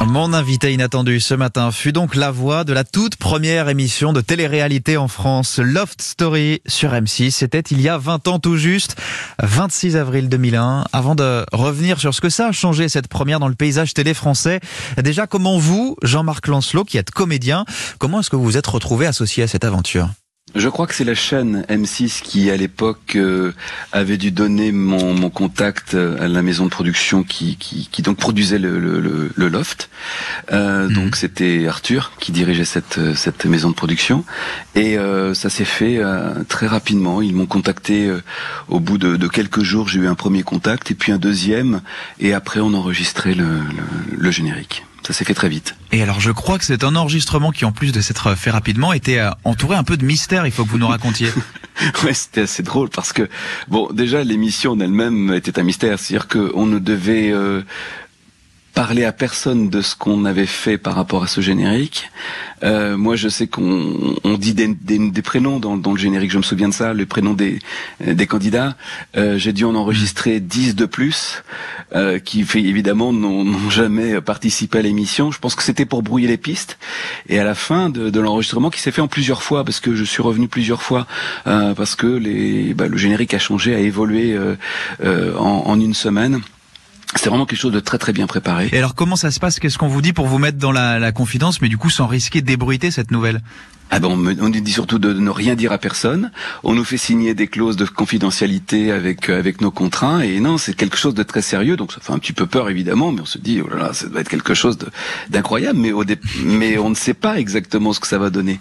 [0.00, 4.20] Mon invité inattendu ce matin fut donc la voix de la toute première émission de
[4.20, 7.30] télé-réalité en France, Loft Story sur M6.
[7.30, 8.96] C'était il y a 20 ans tout juste,
[9.42, 10.84] 26 avril 2001.
[10.92, 14.12] Avant de revenir sur ce que ça a changé cette première dans le paysage télé
[14.12, 14.60] français,
[15.02, 17.64] déjà comment vous, Jean-Marc Lancelot, qui êtes comédien,
[17.98, 20.08] comment est-ce que vous vous êtes retrouvé associé à cette aventure?
[20.54, 23.52] Je crois que c'est la chaîne M6 qui, à l'époque, euh,
[23.92, 28.02] avait dû donner mon, mon, contact euh, à la maison de production qui, qui, qui
[28.02, 29.88] donc produisait le, le, le, loft.
[30.52, 30.94] Euh, mhm.
[30.94, 34.24] Donc c'était Arthur qui dirigeait cette, cette maison de production.
[34.74, 36.00] Et euh, ça s'est fait
[36.48, 37.22] très rapidement.
[37.22, 38.10] Ils m'ont contacté
[38.68, 39.88] au bout de, de, quelques jours.
[39.88, 41.80] J'ai eu un premier contact et puis un deuxième.
[42.20, 43.60] Et après, on enregistrait le,
[44.16, 44.84] le générique.
[45.04, 45.74] Ça s'est fait très vite.
[45.90, 48.92] Et alors je crois que c'est un enregistrement qui, en plus de s'être fait rapidement,
[48.92, 50.46] était euh, entouré un peu de mystère.
[50.46, 51.28] Il faut que vous nous racontiez.
[52.04, 53.28] ouais, c'était assez drôle parce que
[53.68, 57.62] bon, déjà l'émission en elle-même était un mystère, c'est-à-dire qu'on ne devait euh,
[58.74, 62.10] parler à personne de ce qu'on avait fait par rapport à ce générique.
[62.62, 66.30] Euh, moi, je sais qu'on on dit des, des, des prénoms dans, dans, le générique.
[66.30, 67.58] Je me souviens de ça, les prénoms des,
[68.00, 68.76] des candidats.
[69.16, 71.42] Euh, J'ai dû en enregistrer 10 de plus,
[71.94, 75.30] euh, qui fait, évidemment n'ont jamais participé à l'émission.
[75.30, 76.78] Je pense que c'était pour brouiller les pistes.
[77.28, 79.94] Et à la fin de, de l'enregistrement, qui s'est fait en plusieurs fois, parce que
[79.94, 81.06] je suis revenu plusieurs fois,
[81.46, 84.56] euh, parce que les, bah, le générique a changé, a évolué euh,
[85.04, 86.40] euh, en, en une semaine.
[87.14, 88.68] C'est vraiment quelque chose de très très bien préparé.
[88.72, 89.60] Et alors comment ça se passe?
[89.60, 92.06] Qu'est-ce qu'on vous dit pour vous mettre dans la, la confidence, mais du coup sans
[92.06, 93.42] risquer d'ébruiter cette nouvelle?
[93.94, 96.30] Ah ben on, nous dit surtout de ne rien dire à personne.
[96.64, 100.56] On nous fait signer des clauses de confidentialité avec euh, avec nos contraints et non,
[100.56, 101.76] c'est quelque chose de très sérieux.
[101.76, 103.92] Donc ça fait un petit peu peur évidemment, mais on se dit oh là là,
[103.92, 104.78] ça doit être quelque chose
[105.28, 105.78] d'incroyable.
[105.78, 106.04] Mais au
[106.42, 108.60] mais on ne sait pas exactement ce que ça va donner.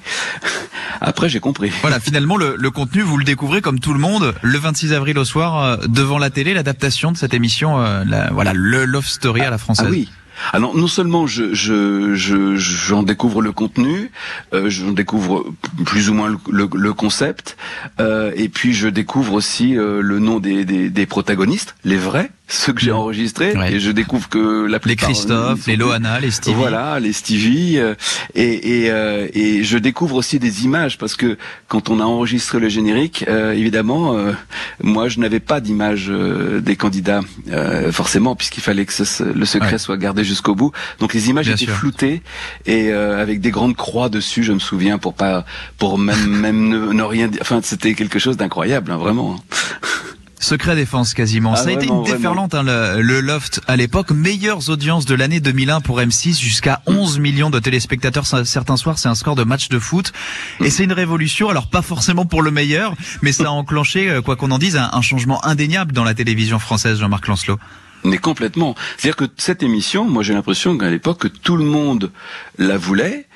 [0.99, 1.71] Après, j'ai compris.
[1.81, 5.17] Voilà, finalement, le, le, contenu, vous le découvrez comme tout le monde le 26 avril
[5.17, 9.08] au soir euh, devant la télé, l'adaptation de cette émission, euh, la, voilà, le Love
[9.08, 9.86] Story à la française.
[9.88, 10.09] Ah oui.
[10.53, 14.11] Alors non seulement je j'en je, découvre le contenu,
[14.53, 15.45] euh, j'en découvre
[15.86, 17.58] plus ou moins le, le, concept,
[18.00, 22.32] euh, et puis je découvre aussi euh, le nom des, des, des, protagonistes, les vrais,
[22.52, 22.95] ceux que j'ai mmh.
[22.95, 27.14] enregistrés, et je découvre que la plupart les Christophe, les Loana, les Stevie, voilà, les
[27.14, 27.95] Stevie, euh,
[28.36, 32.60] et et, euh, et je découvre aussi des images parce que quand on a enregistré
[32.60, 34.16] le générique, évidemment,
[34.82, 36.12] moi je n'avais pas d'image
[36.62, 37.22] des candidats
[37.92, 38.94] forcément puisqu'il fallait que
[39.33, 40.72] le secret soit gardé jusqu'au bout.
[41.00, 42.22] Donc les images étaient floutées
[42.66, 45.45] et euh, avec des grandes croix dessus, je me souviens, pour pas,
[45.78, 47.42] pour même même ne, rien dire.
[47.42, 49.39] Enfin, c'était quelque chose d'incroyable, hein, vraiment.
[50.41, 51.53] Secret défense quasiment.
[51.53, 54.11] Ah, ça a été une déferlante, hein, le, Loft à l'époque.
[54.11, 58.97] Meilleures audiences de l'année 2001 pour M6, jusqu'à 11 millions de téléspectateurs certains soirs.
[58.97, 60.11] C'est un score de match de foot.
[60.59, 64.21] Et c'est une révolution, alors pas forcément pour le meilleur, mais ça a enclenché, euh,
[64.21, 67.59] quoi qu'on en dise, un, un changement indéniable dans la télévision française, Jean-Marc Lancelot.
[68.03, 68.75] Mais complètement.
[68.97, 72.11] C'est-à-dire que cette émission, moi j'ai l'impression qu'à l'époque tout le monde
[72.58, 73.27] la voulait,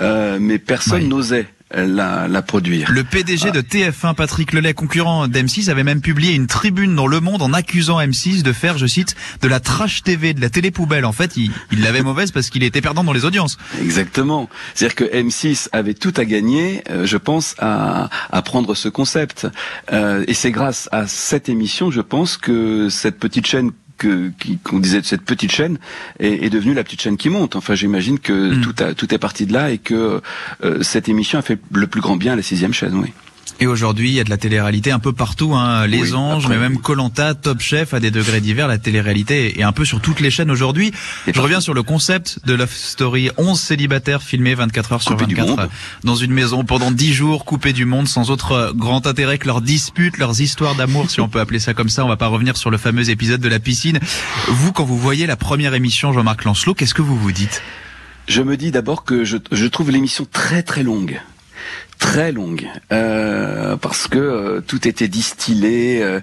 [0.00, 1.46] euh, mais personne n'osait.
[1.74, 2.90] La, la, produire.
[2.90, 7.20] Le PDG de TF1, Patrick Lelay, concurrent d'M6, avait même publié une tribune dans Le
[7.20, 10.70] Monde en accusant M6 de faire, je cite, de la trash TV, de la télé
[10.70, 11.04] poubelle.
[11.04, 13.58] En fait, il l'avait mauvaise parce qu'il était perdant dans les audiences.
[13.80, 14.48] Exactement.
[14.74, 19.46] C'est-à-dire que M6 avait tout à gagner, euh, je pense, à, à prendre ce concept.
[19.92, 24.30] Euh, et c'est grâce à cette émission, je pense, que cette petite chaîne que
[24.64, 25.78] qu'on disait de cette petite chaîne
[26.18, 27.56] est, est, devenue la petite chaîne qui monte.
[27.56, 28.60] Enfin, j'imagine que mm.
[28.60, 30.20] tout, a, tout est parti de là et que
[30.64, 32.94] euh, cette émission a fait le plus grand bien à la sixième chaîne.
[32.94, 33.12] Oui.
[33.60, 35.86] Et aujourd'hui, il y a de la télé-réalité un peu partout, hein.
[35.86, 38.66] Les Anges, mais même Colanta, Top Chef, à des degrés divers.
[38.66, 40.92] La télé-réalité est un peu sur toutes les chaînes aujourd'hui.
[41.32, 43.30] Je reviens sur le concept de Love Story.
[43.36, 45.68] 11 célibataires filmés 24 heures sur 24
[46.02, 49.60] dans une maison pendant 10 jours, coupés du monde, sans autre grand intérêt que leurs
[49.60, 52.04] disputes, leurs histoires d'amour, si on peut appeler ça comme ça.
[52.04, 54.00] On va pas revenir sur le fameux épisode de la piscine.
[54.48, 57.62] Vous, quand vous voyez la première émission Jean-Marc Lancelot, qu'est-ce que vous vous dites?
[58.26, 61.20] Je me dis d'abord que je, je trouve l'émission très très longue
[61.98, 66.20] très longue euh, parce que euh, tout était distillé euh,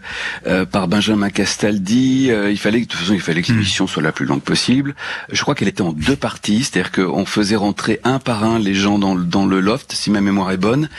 [0.48, 2.30] euh par Benjamin Castaldi.
[2.30, 3.56] Euh, il fallait de toute façon il fallait que hmm.
[3.56, 4.96] l'émission soit la plus longue possible.
[5.32, 8.74] Je crois qu'elle était en deux parties, c'est-à-dire qu'on faisait rentrer un par un les
[8.74, 10.90] gens dans, dans le loft, si ma mémoire est bonne.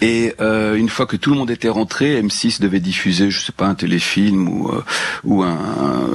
[0.00, 3.66] Et une fois que tout le monde était rentré, M6 devait diffuser, je sais pas,
[3.66, 4.70] un téléfilm ou
[5.24, 5.58] ou un,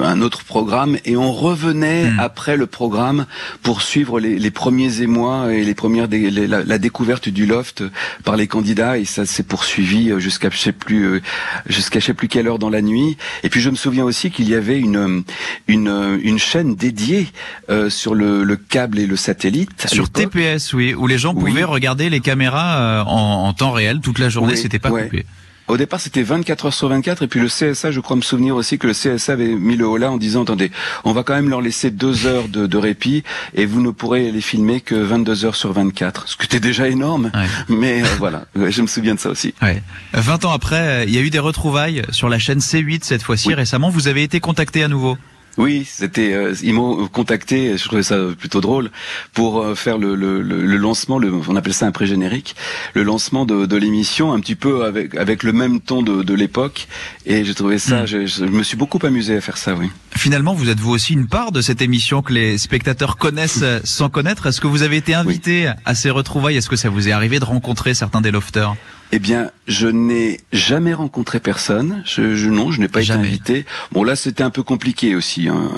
[0.02, 2.20] un, autre programme, et on revenait hmm.
[2.20, 3.26] après le programme
[3.62, 7.82] pour suivre les, les premiers émois et les premières la, la découverte du loft
[8.24, 11.22] par les candidats et ça s'est poursuivi euh, jusqu'à je sais plus euh,
[11.66, 13.16] jusqu'à je sais plus quelle heure dans la nuit.
[13.42, 15.24] Et puis je me souviens aussi qu'il y avait une
[15.68, 17.28] une une chaîne dédiée
[17.68, 21.64] euh, sur le, le, câble et le satellite sur TPS oui où les gens pouvaient
[21.64, 25.24] regarder les caméras en, en, temps réel toute la journée, c'était pas coupé.
[25.70, 28.56] Au départ, c'était 24 heures sur 24, et puis le CSA, je crois me souvenir
[28.56, 30.72] aussi que le CSA avait mis le holà en disant, attendez,
[31.04, 33.22] on va quand même leur laisser deux heures de, de répit,
[33.54, 36.88] et vous ne pourrez les filmer que 22 heures sur 24, ce qui était déjà
[36.88, 37.30] énorme,
[37.68, 39.54] mais euh, voilà, je me souviens de ça aussi.
[39.62, 39.80] Ouais.
[40.12, 43.54] 20 ans après, il y a eu des retrouvailles sur la chaîne C8 cette fois-ci.
[43.54, 45.16] Récemment, vous avez été contacté à nouveau?
[45.58, 48.90] Oui, c'était euh, ils m'ont contacté, je trouvais ça plutôt drôle
[49.34, 52.56] pour euh, faire le, le, le, lancement, le, on appelle ça un pré-générique,
[52.94, 56.34] le lancement de, de l'émission un petit peu avec avec le même ton de, de
[56.34, 56.88] l'époque
[57.26, 58.06] et j'ai trouvé ça, hmm.
[58.06, 59.90] je, je, me suis beaucoup amusé à faire ça, oui.
[60.12, 64.08] Finalement, vous êtes vous aussi une part de cette émission que les spectateurs connaissent sans
[64.08, 64.46] connaître.
[64.46, 66.56] Est-ce que vous avez été invité à ces retrouvailles?
[66.56, 68.74] Est-ce que ça vous est arrivé de rencontrer certains des lofters?
[69.12, 72.02] Eh bien, je n'ai jamais rencontré personne.
[72.04, 73.66] Je, je non, je n'ai pas été invité.
[73.92, 75.48] Bon, là, c'était un peu compliqué aussi.
[75.48, 75.70] Hein.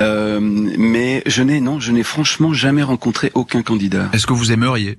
[0.00, 4.08] Euh, mais je n'ai non, je n'ai franchement jamais rencontré aucun candidat.
[4.12, 4.98] Est-ce que vous aimeriez?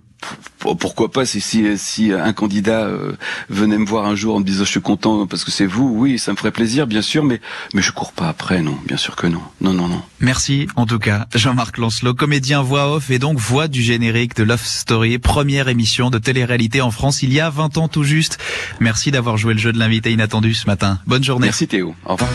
[0.79, 3.13] Pourquoi pas si, si, si un candidat euh,
[3.49, 5.91] venait me voir un jour en me disant je suis content parce que c'est vous,
[5.95, 7.41] oui, ça me ferait plaisir, bien sûr, mais
[7.73, 10.01] mais je cours pas après, non, bien sûr que non, non, non, non.
[10.19, 14.43] Merci en tout cas, Jean-Marc Lancelot, comédien voix off et donc voix du générique de
[14.43, 18.37] Love Story, première émission de télé-réalité en France il y a 20 ans tout juste.
[18.79, 20.99] Merci d'avoir joué le jeu de l'invité inattendu ce matin.
[21.07, 21.47] Bonne journée.
[21.47, 21.95] Merci Théo.
[22.05, 22.29] Au revoir.